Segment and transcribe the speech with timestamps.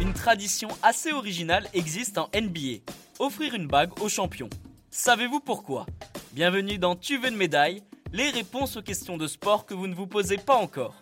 [0.00, 2.82] Une tradition assez originale existe en NBA.
[3.18, 4.50] Offrir une bague aux champions.
[4.90, 5.86] Savez-vous pourquoi?
[6.32, 7.82] Bienvenue dans Tu veux une médaille?
[8.12, 10.94] Les réponses aux questions de sport que vous ne vous posez pas encore.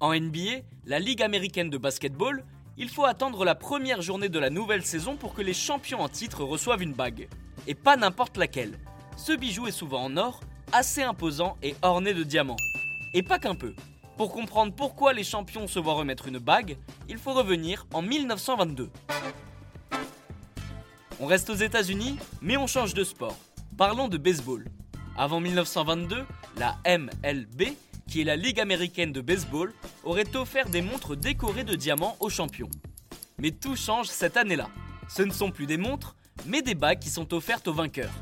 [0.00, 2.44] En NBA, la Ligue américaine de basketball,
[2.76, 6.08] il faut attendre la première journée de la nouvelle saison pour que les champions en
[6.08, 7.28] titre reçoivent une bague.
[7.66, 8.78] Et pas n'importe laquelle.
[9.16, 10.40] Ce bijou est souvent en or,
[10.72, 12.56] assez imposant et orné de diamants.
[13.14, 13.74] Et pas qu'un peu.
[14.16, 16.76] Pour comprendre pourquoi les champions se voient remettre une bague,
[17.08, 18.90] il faut revenir en 1922.
[21.20, 23.36] On reste aux États-Unis, mais on change de sport.
[23.76, 24.64] Parlons de baseball.
[25.16, 26.24] Avant 1922,
[26.56, 27.74] la MLB,
[28.08, 29.72] qui est la Ligue américaine de baseball,
[30.04, 32.70] aurait offert des montres décorées de diamants aux champions.
[33.38, 34.68] Mais tout change cette année-là.
[35.08, 36.14] Ce ne sont plus des montres,
[36.46, 38.12] mais des bagues qui sont offertes aux vainqueurs.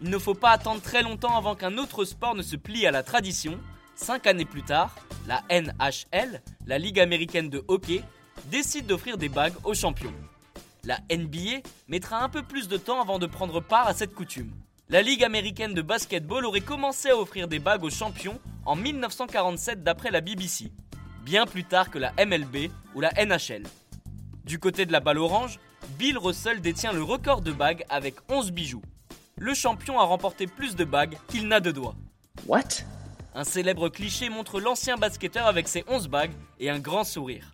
[0.00, 2.92] Il ne faut pas attendre très longtemps avant qu'un autre sport ne se plie à
[2.92, 3.58] la tradition.
[3.96, 4.94] Cinq années plus tard,
[5.26, 8.02] la NHL, la Ligue américaine de hockey,
[8.46, 10.14] décide d'offrir des bagues aux champions.
[10.84, 14.52] La NBA mettra un peu plus de temps avant de prendre part à cette coutume.
[14.88, 19.82] La Ligue américaine de basketball aurait commencé à offrir des bagues aux champions en 1947
[19.82, 20.70] d'après la BBC,
[21.24, 23.64] bien plus tard que la MLB ou la NHL.
[24.44, 25.58] Du côté de la balle orange,
[25.98, 28.82] Bill Russell détient le record de bagues avec 11 bijoux.
[29.40, 31.94] Le champion a remporté plus de bagues qu'il n'a de doigts.
[32.46, 32.82] What?
[33.34, 37.52] Un célèbre cliché montre l'ancien basketteur avec ses 11 bagues et un grand sourire.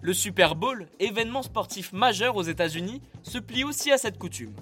[0.00, 4.54] Le Super Bowl, événement sportif majeur aux États-Unis, se plie aussi à cette coutume.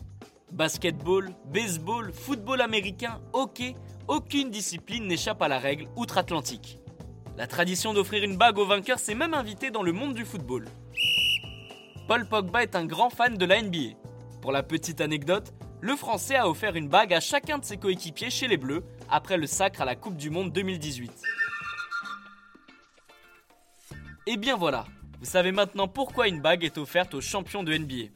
[0.51, 3.77] Basketball, baseball, football américain, hockey,
[4.09, 6.79] aucune discipline n'échappe à la règle outre-Atlantique.
[7.37, 10.67] La tradition d'offrir une bague au vainqueur s'est même invitée dans le monde du football.
[12.09, 14.02] Paul Pogba est un grand fan de la NBA.
[14.43, 18.29] Pour la petite anecdote, le Français a offert une bague à chacun de ses coéquipiers
[18.29, 21.13] chez les Bleus après le sacre à la Coupe du Monde 2018.
[24.27, 24.85] Et bien voilà,
[25.21, 28.11] vous savez maintenant pourquoi une bague est offerte aux champions de NBA.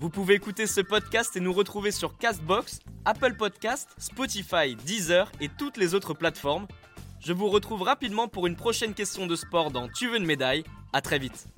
[0.00, 5.50] Vous pouvez écouter ce podcast et nous retrouver sur Castbox, Apple Podcast, Spotify, Deezer et
[5.50, 6.66] toutes les autres plateformes.
[7.20, 10.64] Je vous retrouve rapidement pour une prochaine question de sport dans Tu veux une médaille.
[10.94, 11.48] À très vite.